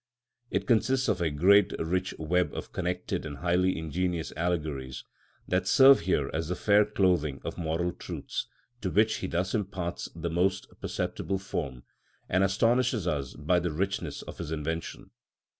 It 0.49 0.65
consists 0.65 1.07
of 1.07 1.21
a 1.21 1.29
great 1.29 1.73
rich 1.77 2.15
web 2.17 2.55
of 2.55 2.71
connected 2.73 3.23
and 3.23 3.37
highly 3.37 3.77
ingenious 3.77 4.33
allegories, 4.35 5.03
that 5.47 5.67
serve 5.67 5.99
here 5.99 6.27
as 6.33 6.47
the 6.47 6.55
fair 6.55 6.85
clothing 6.85 7.39
of 7.45 7.55
moral 7.59 7.91
truths, 7.91 8.47
to 8.81 8.89
which 8.89 9.17
he 9.17 9.27
thus 9.27 9.53
imparts 9.53 10.09
the 10.15 10.31
most 10.31 10.65
perceptible 10.81 11.37
form, 11.37 11.83
and 12.27 12.43
astonishes 12.43 13.05
us 13.05 13.35
by 13.35 13.59
the 13.59 13.71
richness 13.71 14.23
of 14.23 14.39
his 14.39 14.51
invention. 14.51 15.11